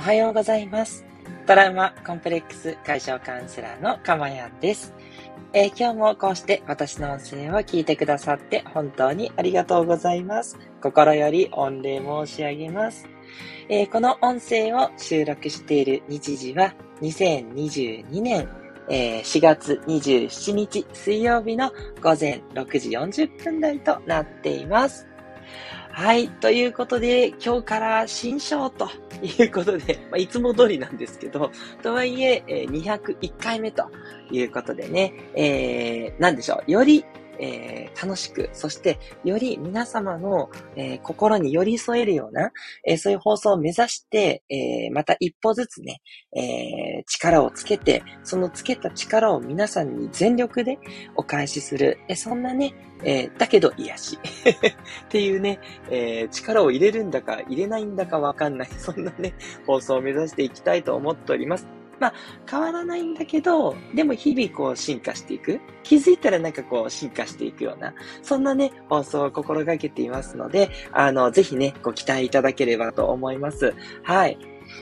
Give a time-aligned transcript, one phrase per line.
[0.00, 1.04] おはようございます。
[1.46, 4.94] トラウマコンプレックス解消カウンセラーのかまやんです、
[5.52, 10.58] えー今日もこうして私の音声を聞いてくださって本当にありがとうございます。
[10.80, 13.06] 心より御礼申し上げます。
[13.68, 18.48] えーこの音声を収録している日時は2022年
[18.88, 25.06] えー4月27日水曜日の午前6時40分台となっています。
[26.00, 26.30] はい。
[26.30, 28.88] ということで、今日から新章と
[29.22, 33.84] いうことで、まあ、いつも通りなんですけど、とはいえ、201回目と
[34.30, 36.72] いうことでね、えー、なんでしょう。
[36.72, 37.04] より、
[37.38, 42.50] えー楽しく、そして、より皆様の、えー心に寄り添えるような、
[42.86, 46.00] えーそういう放送を目指して、えーまた一歩ずつね、
[46.34, 50.78] えー力をつけて、そのつけた力を皆さんに全力で
[51.16, 54.18] お返しする、えそんなね、えーだけど癒し
[55.04, 59.34] っていうね、えー力を入れるんだか入れないんだかわかんない、そんなね、
[59.66, 61.79] 放送を目指していきたいと思っております。
[62.00, 62.14] まあ、
[62.50, 65.60] 変わらないんだけど、でも日々こう進化していく。
[65.82, 73.74] 気づいたらなんかこう進化していくような、そんなね、放送を心がけていますので、あの、ぜひね、ご期待いただければと思います。
[74.02, 74.38] はい。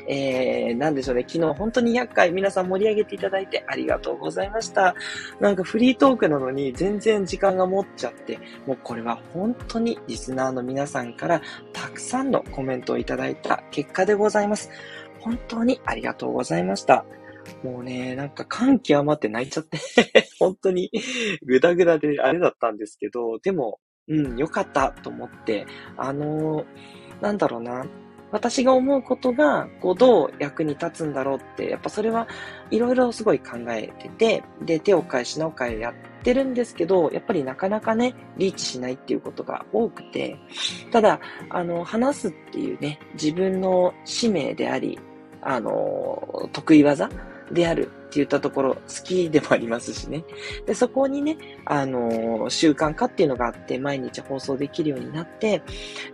[0.06, 1.24] えー、なんでしょうね。
[1.26, 4.94] 昨日本当に200回皆さん盛り上げていただいてありがとうございました。
[5.40, 14.70] なんかフリートークなのに全然時間が持っちゃって、もうこれは本当にリスナーの皆さんからたくさんのコメントをいただいた結果でございます。
[15.28, 17.04] 本当にありがとうございました。
[17.62, 19.78] もうね、なんか感極まって泣いちゃって、
[20.40, 20.90] 本当に
[21.44, 26.66] グダグダであれだったんですけど、でも、うん、よかったと思って、あのー
[27.20, 27.84] なんだろうな、
[28.30, 32.28] 私が思うことが、こう、どう役に立つんだろうって、やっぱそれは
[32.70, 40.36] いろいろすごい考えてて、で、手を変え品を変えやってるんですけど、やっぱりなかなかね、リーチしないっていうことが多くて、
[40.92, 44.98] ただ、あの、話すっていうね、自分の使命であり、
[45.42, 47.08] あの、得意技
[47.52, 50.24] であるって言ったところ、好きでもありますしね。
[50.66, 55.62] で、そこにね、あの、習慣化っていうのがあって、毎日放送できるようになって、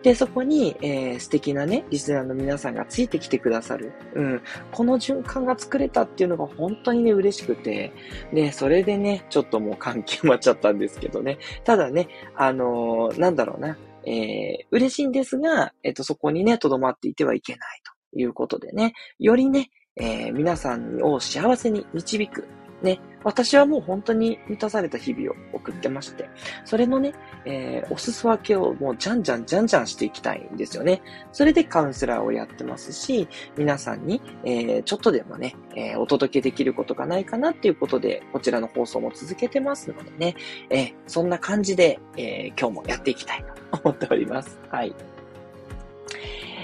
[0.02, 3.92] で、そこに、えー素敵なね、リスナーの皆さんがついてきてくださる。
[4.14, 4.42] うん。
[4.72, 7.92] この循環が作れたっていうのが本当にね、嬉しくて、
[8.32, 11.38] ね、それでね、ちょっともう感極まっちゃったんですけどね。
[11.64, 22.46] ただね、あのなんだろうな、えー嬉しいんですが、えっ、と、そこにね、とどまっていてはいけないということでね、よりね、えー皆さんを幸せに導く。
[22.82, 26.28] ね、私はもう本当に満たされた日々を送ってまして、
[26.66, 27.14] それのね、
[27.46, 31.00] えーお裾分けをもうじゃんじゃんじゃんじゃんしていきたいんですよね。
[31.32, 33.26] それでカウンセラーをやってますし、
[33.56, 40.34] 皆さんに、えーちょっとでもね、えーお届けできることがないかなっていうことで、こちらの放送も続けてますのでね、
[40.68, 44.58] えーそんな感じで、えー今日もやっていきたいと思っております。
[44.68, 44.94] はい。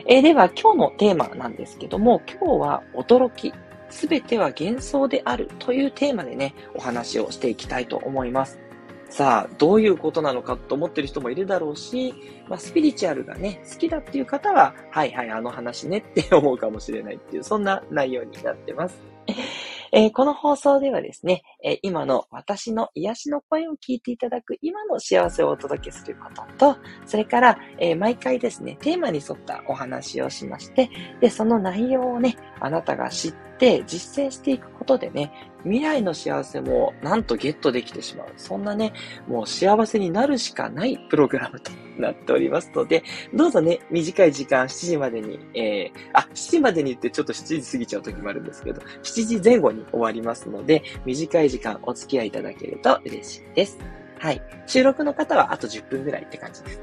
[0.07, 3.53] えーでは今日のテーマなんですけども、今日は驚き。
[3.91, 8.61] すべては幻想であるというテーマでね、お話をしていきたいと思います。
[9.09, 12.15] さあ、どういうことなのかと思ってる人もいるだろうし、
[12.49, 19.03] まあ、スピリチュアルがね、好きだっていう方は、はいはい、あの話ねって思うかもしれないっていう、そんな内容になってます。
[19.93, 26.29] えーこの放送ではですね、えー今の私の癒しの声を聞いていただく今の幸せをお届けするこ
[26.59, 30.91] とと、それから、えー毎回ですね、テーマに沿ったお話をしまして、
[31.21, 33.50] で、その内容をね、あなたが知って
[33.87, 35.33] 実践していくことでね、
[35.65, 38.29] 未来の幸せもなんとゲットできてしまう。
[38.37, 38.93] そんなね、
[39.29, 43.05] もう幸せになるしかないプログラムとなっておりますので、
[43.35, 53.79] どうぞね、短い時間、7時までに、えー、あ、7時までにってちょっと7時過ぎちゃう時もあるんですけど、7時前後に終わりますので、短い時間お付き合いいただけると嬉しいです。
[54.19, 54.43] はい。
[54.67, 56.81] 収録の方はあと10分ぐらいって感じです。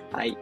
[0.12, 0.36] はい。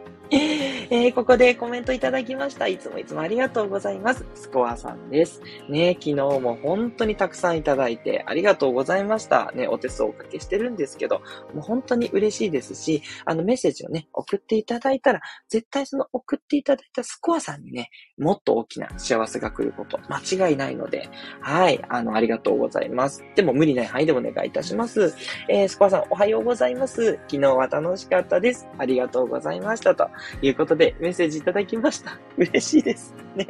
[0.91, 2.67] えーここでコメントいただきました。
[2.67, 4.25] いつもいつもありがとうございます。
[4.33, 5.39] スコアさんです。
[5.69, 9.51] ね、昨日も本当にたくさんいただいてありがとうございました。
[9.51, 11.19] ね、お手数をおかけしてるんですけど、
[11.53, 21.07] もう本当に嬉しいですし、あのメッセージをね、送っていただいたら、絶対その送っていただいたスコアさんにね、もっと大きな幸せが来ること、間違いないので、
[21.39, 23.23] はい、あの、ありがとうございます。
[23.35, 25.13] でも無理ない範囲でお願いいたします。
[25.49, 27.19] えー、スコアさんおはようございます。
[27.27, 28.67] 昨日は楽しかったです。
[28.79, 29.93] ありがとうございました。
[29.93, 30.09] と
[30.41, 32.17] いうことで、でメッセージいただきました。
[32.37, 33.13] 嬉しいです。
[33.35, 33.47] ね。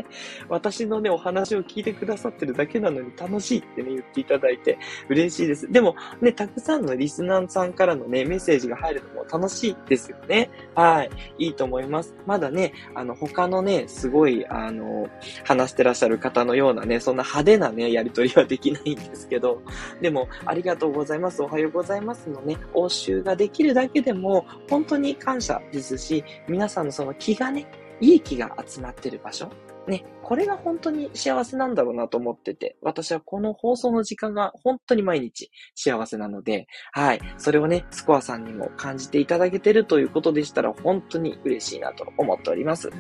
[0.50, 4.80] 私のね、お話を聞いてくださってるだけなのに楽しいってね、言っていただいて
[5.10, 5.72] 嬉しいです。
[5.72, 10.50] でも、ね、たくさんのリスナーさんからのね、メッセージが入るのも楽しいですよね。
[10.74, 11.10] はい。
[11.38, 12.16] いいと思います。
[12.26, 15.08] まだね、あの、他のね、すごい、あの、
[15.44, 19.62] 話してらっしゃる方のようなね、そんな派手なね、やりとりはできないんですけど、
[20.02, 27.68] でも、ありがとうございます、おはようございますのね、応酬ができるだけでも、本当に感謝ですし、皆さんのその気がね、
[28.02, 29.50] いい気が集まってる場所、
[29.88, 42.92] ね、これが本当に幸せなんだろうなと思ってて、私はこの放送の時間が本当に毎日幸せなので、はい、それをね、スコアさんにも感じていただけてるということでしたら、本当に嬉しいなと思っております。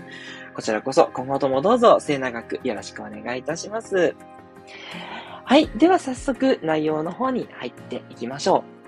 [0.55, 4.15] こちらこそ、今後ともどうぞ末永くよろしくお願いいたします。
[5.45, 5.67] はい。
[5.77, 8.78] では早速内容の方に入っていきましょう。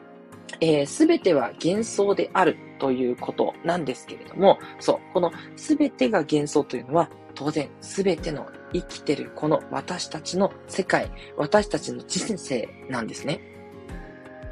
[0.85, 13.41] す、べ、ては幻想であるということなんですけれども、そう、このすべてが幻想というのは、当然すべての生きてるこの私たちの世界、私たちの人生なんですね。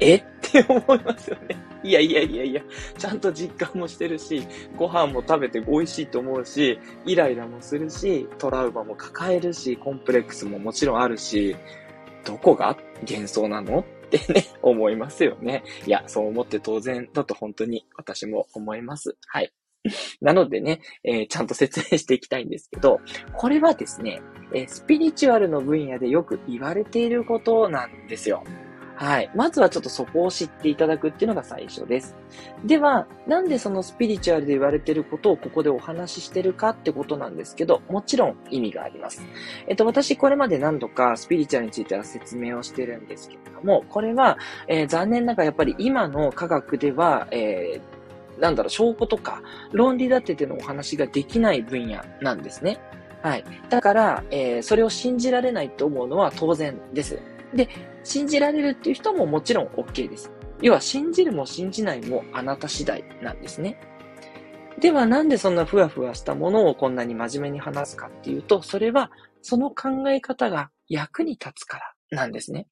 [0.00, 0.16] え？
[0.16, 1.56] って思いますよね。
[1.82, 2.62] いやいやいやいや、
[2.98, 4.46] ちゃんと実感もしてるし、
[4.76, 11.56] ご飯も食べて美味しいと思うし、イライラもするし、トラウマも抱えるし、コンプレックスももちろんあるし、
[12.24, 12.76] どこが
[13.08, 13.84] 幻想なの？
[14.18, 15.62] ってね、 思いますよね。
[15.86, 19.16] いや、そう思って当然だと本当に私も思います。
[19.26, 19.52] はい。
[20.20, 23.00] なのでね、えー、ちゃんと説明していきたいんですけど、
[23.34, 24.20] これはですね、
[24.52, 28.44] えー、スピリチュアルの分野でよく言われていることなんですよ。
[29.00, 29.30] はい。
[29.34, 32.14] まずはちょっとそこを知っていただくっていうのが最初です。
[32.66, 39.22] では、なんでそのスピリチュアルで言われてることをここでお話ししてるかってことなんですけど、もちろん意味があります。
[39.68, 44.36] えっと、私これまで何度かスピリチュアルについては説明をしてるんですけれども、これは、
[44.68, 49.40] えー、残念ながらやっぱり今の科学では、えー、なんだろう、証拠とか
[49.72, 52.78] 論理立ててのお話ができない分野なんですね。
[53.22, 53.44] はい。
[53.70, 57.18] だから、えー、それを信じられないと思うのは当然です。
[57.54, 57.68] で、
[58.04, 60.30] 信じられるっていう人ももちろん OK です。
[60.62, 63.80] 要は信じるも信じないもあなた次第なんですね。
[64.80, 69.10] ではなんでそんなふわふわしたものをこんなに真面目に話すかっていうと、それは
[69.42, 72.66] その考え方が役に立つからなんですね。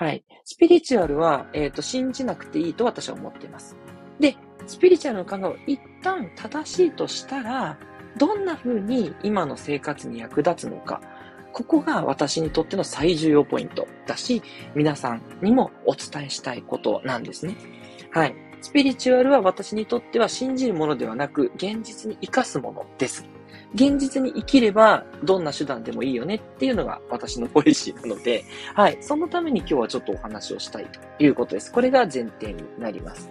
[0.00, 0.24] はい。
[0.44, 3.76] スピリチュアルは、えっ、ー、と、信じなくていいと私は思っています。
[4.18, 4.34] で、
[4.66, 7.78] スピリチュアルの考えを一旦正しいとしたら、
[8.16, 11.02] どんな風に今の生活に役立つのか、
[11.52, 14.42] ここが私にとっての最重要ポイントだし、
[14.74, 17.56] 皆さんにもお伝えしたいことなんですね。
[18.10, 18.34] はい。
[18.62, 23.24] スピリチュアルは私にとっては信じるものではなく、現実に生かすものです。
[23.74, 28.44] 現実に生きれば、どんな手段でもいいよねっていうのが私のポリシーなので、
[28.74, 28.98] はい。
[29.00, 31.72] そのために今日はちょっとお話をしたいということです。
[31.72, 33.30] これが前提になります。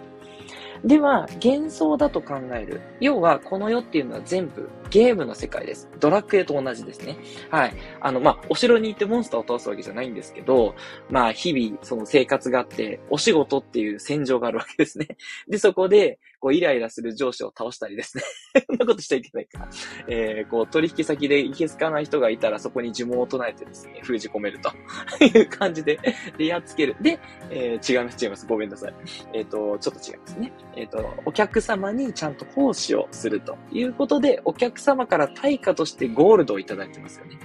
[0.84, 2.82] では、幻想だと考える。
[3.02, 5.90] 要は、この世っていうのは全部ゲームの世界です。
[6.00, 7.18] ドラクエと同じですね。
[7.50, 7.74] はい。
[8.02, 10.76] あの、まあ、お城に行ってモンスターを倒すわけじゃないんですけど、
[11.10, 15.08] まあ、日々、その生活があって、お仕事っていう戦場があるわけですね。
[15.48, 18.24] で、そこで、こう、イライラする上司を倒したりですね。
[18.68, 19.70] そんなことしちゃいけないから。
[20.08, 24.72] えー、こう、取引先でいけつかない人がいたら、そこに呪文を唱えてですね、封じ込めると
[25.24, 26.00] いう感じで、
[26.38, 26.96] で、やっつける。
[27.02, 27.20] で、
[27.50, 28.48] えー、違います、違います。
[28.48, 28.94] ごめんなさい。
[29.34, 30.54] えっ、ー、と、ちょっと違いますね。
[30.76, 37.38] えっ、ー、と、お客様にちゃんと奉仕をするということで、お客様から対価としてゴールドをいただいてますよね。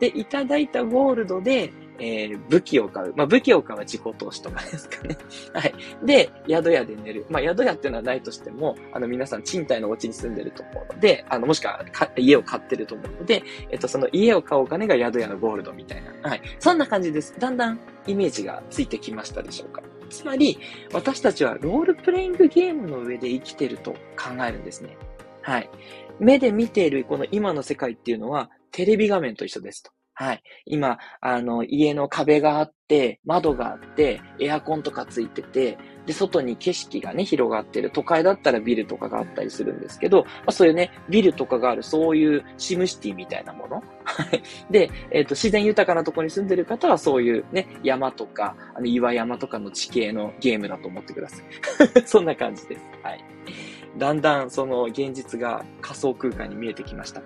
[0.00, 3.14] で、いただいたゴールドで、えー、武器を買う。
[3.16, 5.16] まあ、武器を買うは自己投資とかですかね。
[5.54, 5.74] はい。
[6.04, 7.26] で、宿屋で寝る。
[7.30, 11.84] まあ、宿屋っていうのはないとしても、あの、皆さん賃貸のお家に住んでると思うので、あの、もしくは
[12.16, 16.28] 家を買ってると思うので、えっと、その家を買うお金が宿屋のゴールドみたいな。
[16.28, 16.42] はい。
[16.58, 17.34] そんな感じです。
[17.38, 19.82] だんだんイメージがついてきましたでしょうか。
[20.10, 20.58] つまり、
[20.92, 24.96] 私たちはロールプレイングゲームの上で生きてると考えるんですね。
[25.46, 25.70] はい。
[26.20, 29.90] 目で見ているこの今の世界っていうのは、テレビ画面と一緒ですと。
[30.18, 30.42] はい。
[30.64, 37.90] 今、あの、家の壁があって、窓があって、エアコンとかついてて、で、外に景色がね、広がってる。
[37.90, 43.76] 都会だったらビルとかがあったりするんですけど、まあ、そういうね、ビルとかがある、そういうシムシティみたいなもの。
[44.04, 44.42] はい。
[44.70, 51.44] で、えっ、ー、と、自然豊かなところに住んでる方は、そういうね、山とか、あの、岩山とかの地形のゲームだと思ってください。
[52.08, 52.82] そんな感じです。
[53.02, 53.22] はい。
[53.98, 57.22] だんだん、その、現実が仮想空間に見えてきました。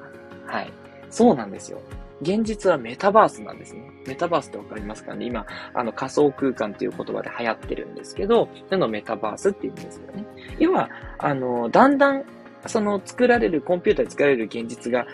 [0.46, 0.72] はい。
[1.10, 1.80] そうなんですよ。
[2.22, 3.90] 現実はメタバースなんですね。
[4.06, 5.24] メタバースってわかりますかね？
[5.24, 10.26] 今、あの仮想空間っていう言葉で流行ってるんですけど、そのメタバースって言うんですよね。
[10.58, 12.24] 要は、あの、だんだん
[12.66, 15.06] その作られる、コンピューターで作られる現実が、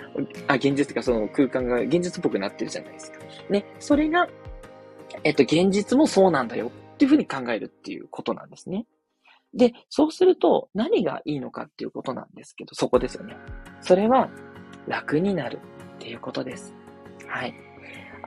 [0.48, 3.18] あ、現実っていうかその空間が現実っぽくなってるじゃないですか。
[3.50, 3.64] ね。
[3.78, 4.28] それが、
[5.22, 8.84] えっと、現実もそうなんだよっていうふうに考えるっていうことなんですね。
[9.56, 13.36] で、そうすると何がいいのかっていうことなんですけど、そこですよね。
[13.80, 14.28] それは
[14.86, 15.60] 楽になる
[15.96, 16.74] っていうことです。
[17.26, 17.54] はい。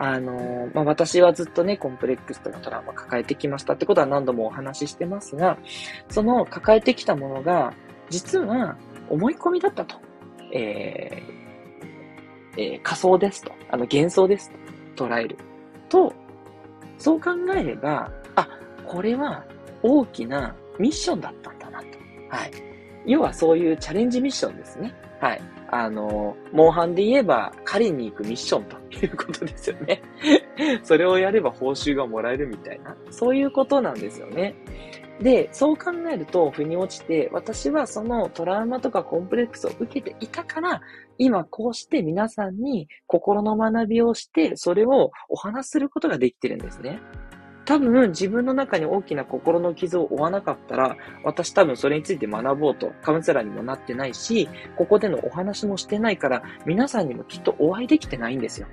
[0.02, 5.58] あのー、まあ、私はずっとね、コンプレックスとかトラウマ抱えてきましたってことは何度もお話ししてますが、
[6.10, 7.74] その抱えてきたものが、
[8.10, 8.78] 実は
[9.10, 9.98] 思い込みだったと。
[10.52, 13.52] えー、えー、仮想ですと。
[13.70, 14.52] あの、幻想です
[14.96, 15.06] と。
[15.06, 15.38] 捉える。
[15.90, 16.14] と、
[16.98, 18.48] そう考えれば、あ、
[18.88, 19.46] これは
[19.84, 21.86] 大きなミッションだったんだなと。
[22.30, 22.52] はい。
[23.06, 24.96] 要はそういうチャレンジミッションですね。
[25.20, 25.42] はい。
[25.72, 30.02] あの、モンハンで言えば、狩りに行くミッションということですよね。
[30.84, 34.56] それをやれば報酬がもらえるみたいな、そういうことなんですよね。
[35.22, 40.82] で、そう考えると、腑に落ちて、私はそのトラウマとかコンプレックスを受けていたから、
[41.18, 47.02] 今こうして皆さんに心の学びをして、それをお話することができてるんですね。
[47.70, 58.66] 多分自分の中に大きな心の傷を負わなかったら、私多分それについて学ぼうとカウンセラーにもなってないし、ここでのお話もしてないから、皆さんにもきっとお会いできてないんですよ。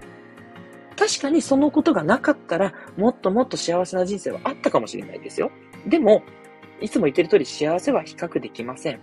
[0.98, 5.50] 確かにそのことがなかったら、もっともっと幸せな人生はあったかもしれないですよ。
[5.86, 6.22] でも、
[6.80, 9.00] いつも言ってる通り幸せは比較できません。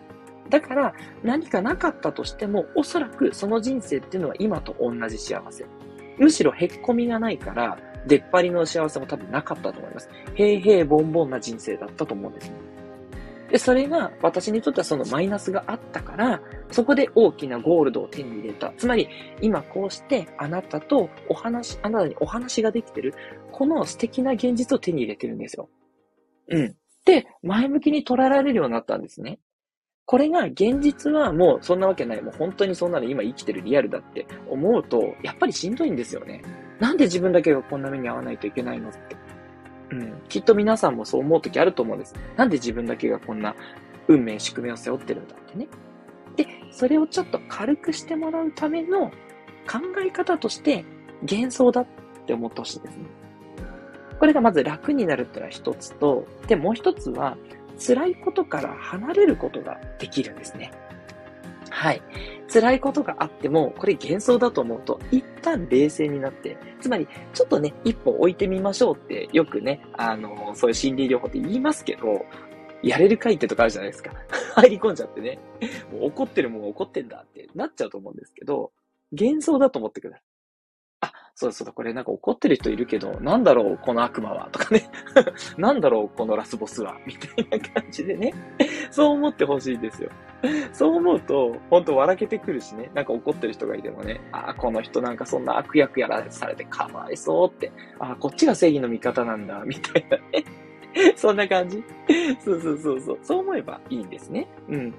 [0.50, 5.68] だから、何かなかったとしても、おそらくその人生っていうのは今と同じ幸せ。
[6.18, 10.10] むしろへっこみがないから、出っ張りの幸せも多分なかったと思います。
[10.36, 12.56] 平々凡々な人生だったと思うんですね。
[13.54, 16.42] で、それが私にとってはそのマイナスがあったから、
[16.72, 18.74] そこで大きなゴールドを手に入れた。
[18.78, 19.08] つまり、
[19.42, 23.14] 今こうしてあなたとお話、あなたにお話ができてる、
[23.52, 25.70] この素敵な現実を手に入れてるんですよ。
[26.50, 26.76] うん。
[27.06, 29.40] で、前向きに捉えられるようになったんですね。
[30.06, 32.22] これが現実はもうそんなわけない。
[32.24, 36.42] もう本当にそんなの今生きてるリアルだって思うと、やっぱりしんどいんですよね。
[36.80, 39.00] なんで自分だけがこんな目に遭わないといけないのって。
[39.92, 40.14] うん。
[40.28, 42.16] きっと皆さんもそう思う時あると思うんです。
[42.36, 43.56] なんで自分だけがこんな
[44.08, 45.68] 運命、宿命を背負ってるんだってね。
[46.36, 49.10] で、それをちょっと軽くしてもらうための
[49.70, 50.84] 考え方として
[51.22, 51.88] 幻想だっ
[52.26, 53.06] て思ってほしいですね。
[54.20, 57.38] これがまず楽になるっていうのは一つと、で、もう一つは
[57.78, 60.72] 辛いことから離れることができるんですね。
[61.84, 62.02] はい。
[62.48, 72.26] 辛いことがあっても、これ幻想だと思うと、一旦冷静になって、つまり、ちょっとね、一歩置いてみましょうって、よくね、あの、そういう心理療法って言いますけど、
[72.84, 74.14] やれるかいってとかあるじゃないですか。
[74.56, 75.40] 入り込んじゃってね。
[75.92, 78.72] もう怒ってるもん怒ってんだってなっちゃうと思うんですけど、
[79.12, 80.24] 幻想だと思ってください。
[81.04, 84.90] あそうそうだ、これなんか怒ってる人いるけど、なんだろう、この悪魔は、とかね。
[85.58, 88.34] なんだろう、このラスボスは、みたいな感じでね。
[88.90, 90.10] そう思ってほしいんですよ。
[90.72, 92.90] そう思うと、ほんと笑けてくるしね。
[92.94, 100.46] なんか怒ってる人がいてもね、ああ、この人なんかそんな悪役やらされてかわいそうって、ああ、こっちが正義の味方なんだ、みたいなね。
[101.18, 101.84] そんな感じ
[102.40, 103.20] そうそうそうそう。
[103.22, 104.48] そう思えばいいんですね。
[104.70, 104.94] うん。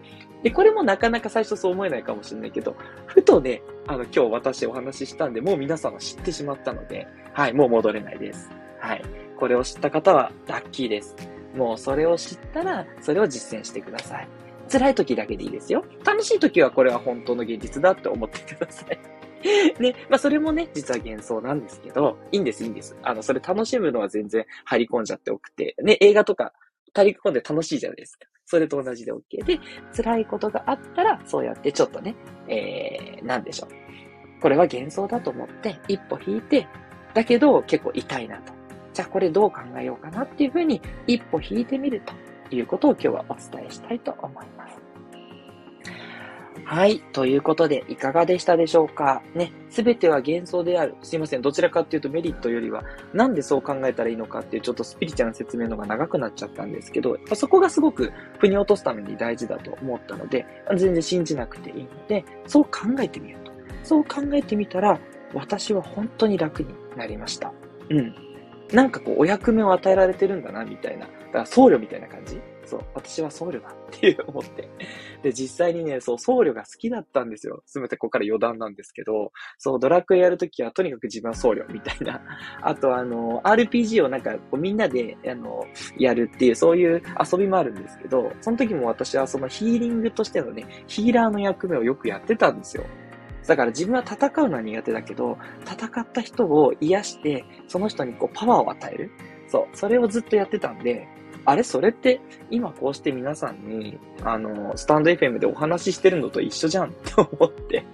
[0.44, 8.50] で、これもなかなか最初そう思えないかもしれないけど、ふとね、あの、今日私お話ししたんで、もう皆さんは知ってしまったので、はい、もう戻れないです。
[8.78, 9.02] はい。
[9.38, 11.16] これを知った方はラッキーです。
[11.56, 14.28] もうそれを知ったら、それを実践してください。
[14.70, 15.82] 辛い時だけでいいですよ。
[16.04, 18.98] 楽しい時はこれは本当の現実だって思ってください。
[19.80, 22.94] ね、まあそれもね、実は幻想なんですけど、いいんです、いいんです。
[23.02, 26.52] あの、それ楽しむのは全然入り込んじゃっておくて、ね、映画とか、
[26.92, 28.26] 入り込んで楽しいじゃないですか。
[28.54, 29.58] それと同じで OK で、
[29.96, 32.14] 辛いことがあったら、そうやってちょっとね、
[32.46, 34.40] えー、なんでしょう。
[34.40, 36.68] これは幻想だと思って、一歩引いて、
[37.14, 38.52] だけど結構痛いなと。
[38.92, 42.00] じゃあこれどう考えようかなっていうふうに、一歩引いてみる
[42.48, 44.93] ということを今日はお伝えしたいと思います。
[46.66, 47.00] はい。
[47.12, 49.22] ということで、いかがでしたでしょうか？
[49.34, 49.52] ね。
[49.68, 50.94] すべては幻想である。
[51.02, 51.42] すいません。
[51.42, 63.52] どちらかっていうとメリットよりは、なんでそう考えたらいいのかっていうちょっとスピリチュアルな説明の方が長くなっちゃったんですけど、そこがすごく腑に落とすために大事だと思ったので、全然信じなくていいので、そう考えてみようと。
[63.82, 64.98] そう考えてみたら、
[65.34, 67.52] 私は本当に楽になりました。
[67.90, 68.14] うん。
[68.72, 71.06] なんかこう、お役目を与えられてるんだな、みたいな。
[71.06, 74.68] だから僧侶みたいな感じそう、私は僧侶だっていう思って。
[75.22, 77.62] で、実際にね、そう、僧侶が好きだったんですよ。
[77.66, 82.20] すべてここから余談なんですけど、そう、ドラクエやるときはとにかく自分は僧侶みたいな。
[82.62, 85.64] あと、あの、RPG をなんかこうみんなで、あの、
[85.98, 87.02] やるっていう、そういう
[87.32, 92.84] 遊びもあるんですけど、その時も私はそのヒーリングとしてのね、ヒーラーの役目をよくやってたんですよ。
[93.46, 99.10] だから自分は戦うのは苦手だけど、戦った人を癒して、その人にこうパワーを与える。
[99.48, 99.76] そう。
[99.76, 101.06] それをずっとやってたんで、
[101.44, 102.20] あれそれって、
[102.50, 107.84] 今こうして皆さんに、あの、スタンド FM でお話ししてるのと一緒じゃんって思って、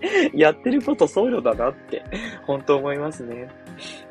[0.34, 2.04] やってること僧侶だなって、
[2.46, 3.48] 本当思いますね。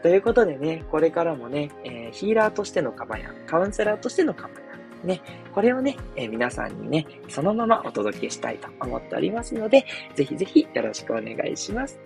[0.02, 5.22] ということでね、これからもね、えー、ヒーラーとしてのカバヤン、カウンセラーとしてのカバヤン、ね、
[5.54, 9.86] これをね、えー、皆さんにね、そのままお届けしたいと思っておりますので、
[10.16, 12.00] ぜひぜひよろしくお願いします。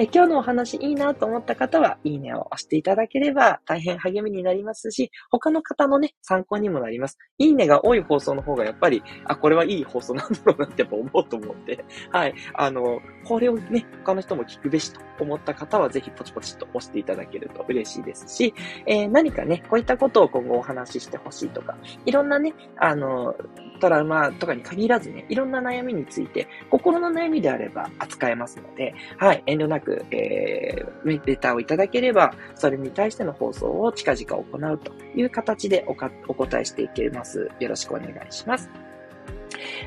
[0.00, 7.18] え今日のお話いいなと思った方は、いいねを押していただければ大変励みになりますし、他の方のね、参考にもなります。
[7.38, 12.34] いいねが多い放送の方がやっぱり、あ、これはいい放送なんだろうなってやっぱ思うと思うんで、はい。
[12.54, 18.54] あの、これをね、他の人も聞くべしと思った方は、ぜひポチポチと押していただけると嬉しいですし、
[18.86, 23.34] えー、何かね、こういったことを今後お話ししてほしいとか、いろんなね、あの、
[23.80, 37.50] トラウマとかに限らずね、いろんな悩みについて、心の悩みであれば扱えますので、はい、遠慮なく、えー、レターをいただければ、それに対しての放送を近々行うという形でおかお答えしていけます。
[37.60, 38.87] よろしくお願いします。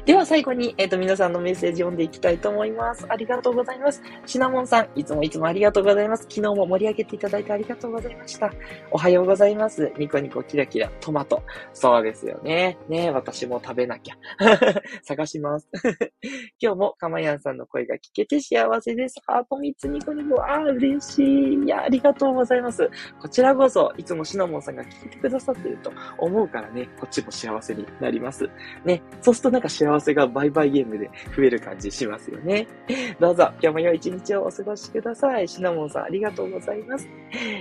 [0.05, 3.05] では最後に、えっ、ー、と、皆さんのメッセージ読んでいきたいと思います。
[3.09, 4.01] ありがとうございます。
[4.25, 6.23] シナモンさん、いつもいつもありがとうございます。
[6.23, 8.51] 昨日も盛り上げていただいてありがとうございました。
[8.91, 9.91] おはようございます。
[9.97, 11.43] ニコニコキラキラ、トマト。
[11.73, 12.77] そうですよね。
[12.89, 14.15] ね私も食べなきゃ。
[15.03, 15.69] 探します。
[16.59, 19.15] 今日もかまやんさんの声が聞けて幸せです。
[19.25, 20.41] ハート3つニコニコ。
[20.41, 21.63] ああ、嬉しい。
[21.63, 22.89] いや、ありがとうございます。
[23.21, 28.49] こちらこそ、いつもシナモンさんが聞いてくださってると思うからね、こっちも幸せになります。
[28.85, 29.01] ね。
[29.21, 32.67] そうするとなんか幸せがバイバイゲームで増える感じしますよね。
[33.19, 35.47] どうぞ、今日も良い一日をお過ごしください。
[35.47, 37.07] シナモンさん、ありがとうございます。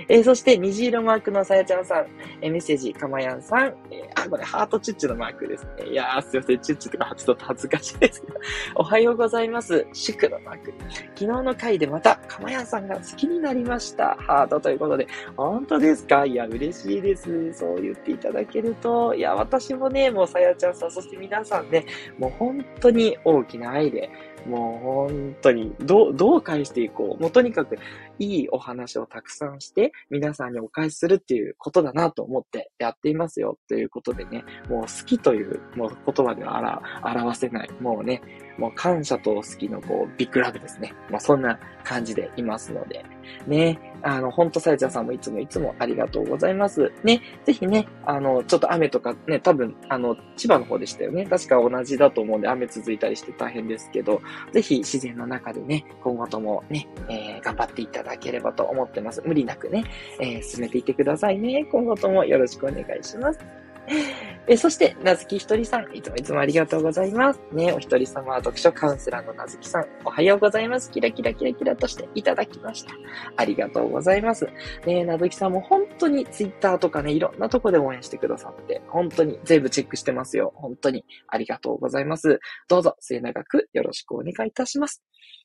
[0.07, 2.05] えー、そして、虹色マークのさやちゃんさん、
[2.41, 5.87] えー、メッセージ、かまやんさん、えー、あ、これ、ハートチュッチュのマークですね。
[5.87, 8.33] いやー、すいません、チュッチュとかちょっと恥ずかしいですけど。
[8.75, 9.85] おはようございます。
[9.93, 10.73] 祝のマーク。
[11.15, 14.15] 昨日の回でまた、かまやんさんが好きになりました。
[14.19, 15.07] ハートということで。
[15.37, 16.25] 本当ですか？
[16.25, 17.53] いや、嬉しいです。
[17.53, 19.13] そう言っていただけると。
[19.13, 21.85] いや、私もね、もうさやちゃんさん、そして皆さんね、
[22.17, 24.09] もう本当に大きな愛で、
[24.45, 27.21] もう本当に、どう、どう返していこう。
[27.21, 27.77] もうとにかく、
[28.19, 33.57] いいお話をたくさんして、皆さんにお返しするっていうことだなと思ってやっていますよ。
[33.67, 37.69] ということでね、もう好きという、もう言葉では表せない。
[37.79, 38.21] もうね、
[38.57, 40.93] もう感謝と好きのこう、ビッグラブですね。
[41.09, 43.03] まあそんな感じでいますので、
[43.47, 46.91] ね、あの、ほんとさやちゃんさんもいつもいつもありがとうございます。
[47.03, 51.25] ね、ぜひね、あの、ちょっと雨とかね、多分、あの、千葉の方でしたよね。
[51.25, 54.21] 確か同じだと思うんで雨続いたりして大変ですけど、
[54.51, 59.21] ぜひ自然の中でね、今後ともね、えー、頑張っていただければと思ってます。
[59.25, 59.85] 無理なくね、
[60.19, 61.65] えー、進めていってくださいね。
[61.65, 63.39] 今後ともよろしくお願いします。
[64.47, 67.41] えそして、なずきひとりさん、いつもいつもありがとうございます。
[67.51, 70.91] ね、お一人様は、読書カウンセラーのなずきさん、おはようございます。
[70.91, 72.93] キラキラキラキラとしていただきました。
[73.37, 74.47] ありがとうございます。
[74.85, 80.53] ね、なずきさんも本当にツイッターとかね、いろんなとこで応援してくださって、本当に全部チェックしてますよ。
[80.55, 82.39] 本当にありがとうございます。
[82.67, 85.03] どうぞ末永くよろしくお願いいたします。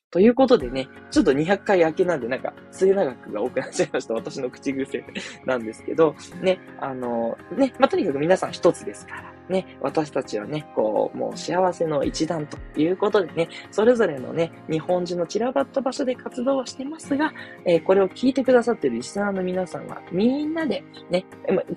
[0.09, 4.13] ということでね、ちょっと200回明けなんで、なんか、末長くが多くなっちゃいました。
[4.15, 5.03] 私の口癖
[5.45, 9.36] なんですけど、ね、あの、ね、まあ、とにかく皆さん一つですから。
[9.49, 17.33] ね、私たちはね、こう、もう幸せの一団ということでね、それぞれのね、日本中の散らばった場所で活動はしてますが、
[17.65, 21.25] えー、これを聞いてくださってるリスナーの皆さんは、みんなで、ね、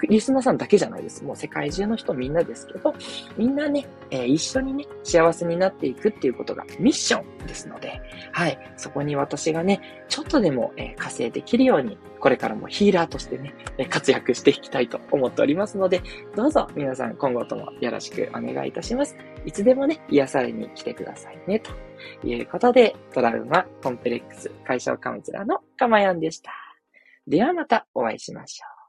[0.09, 1.25] リスナーさんだけじゃないです。
[1.25, 2.95] もう世界中の人みんなですけど、
[3.37, 8.01] みんなね、えー、一緒にね、幸せになっていくっていうことがミッションですので、
[8.33, 13.55] はい、そこに私がね、ちょっとでも、えー、稼いできるように、これからもヒーラーとしてね、
[13.89, 16.03] 活躍していきたいと思っておりますので、
[16.37, 19.17] どうぞ皆さん今後ともよろしくお願いいたします。
[19.45, 21.73] いつでもね、癒されに来てくださいね、と
[22.27, 26.53] いうことで、トラウマ、コンプレックス、解消カウンセラーのかまやんでした。
[27.27, 28.80] ではまたお会いしましょう。